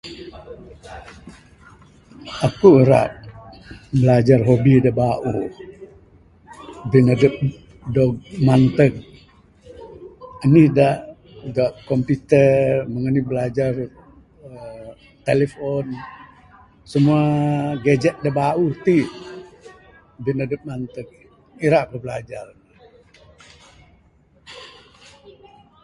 Aku'k 2.47 2.77
ira 2.83 3.01
bilajar 3.93 4.39
hobi 4.47 4.73
da 4.85 4.91
bauh. 4.99 5.51
Bin 6.91 7.05
adup 7.13 7.35
dog 7.95 8.13
mantug. 8.47 8.93
Anih 10.43 10.67
da, 10.77 10.87
da 11.55 11.65
komputer, 11.89 12.61
mung 12.91 13.05
anih 13.09 13.23
bilajar 13.29 13.73
aa.. 14.49 14.89
talifon. 15.25 15.85
Semua 16.91 17.21
gadget 17.85 18.15
da 18.23 18.29
bauh 18.39 18.71
ti'k, 18.85 19.09
bin 20.23 20.37
adup 20.45 20.61
manteg. 20.69 21.07
Ira 21.65 21.79
ku'k 21.89 22.01
bilajar 22.03 22.45
ne. 22.57 22.65